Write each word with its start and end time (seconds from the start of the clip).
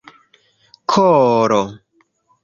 koro 0.91 1.59